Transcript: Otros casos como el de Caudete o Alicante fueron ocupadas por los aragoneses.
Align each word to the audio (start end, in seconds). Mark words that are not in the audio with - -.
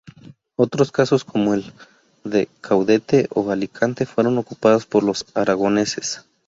Otros 0.55 0.91
casos 0.91 1.23
como 1.23 1.53
el 1.53 1.63
de 2.23 2.49
Caudete 2.61 3.27
o 3.35 3.51
Alicante 3.51 4.07
fueron 4.07 4.39
ocupadas 4.39 4.87
por 4.87 5.03
los 5.03 5.27
aragoneses. 5.35 6.25